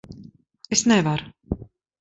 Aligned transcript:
Es 0.77 0.83
nevaru. 0.93 1.31